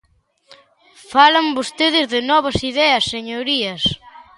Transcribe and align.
Falan 1.13 1.47
vostedes 1.57 2.05
de 2.13 2.19
novas 2.31 2.57
ideas, 2.71 3.03
señorías. 3.13 3.83